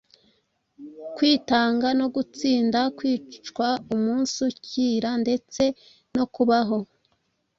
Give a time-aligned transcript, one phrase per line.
[1.15, 5.63] kwitanga no gutsinda; kwicwa umunsi ukira ndetse
[6.15, 6.77] no kubaho